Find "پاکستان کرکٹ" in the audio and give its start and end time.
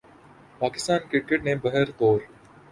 0.61-1.43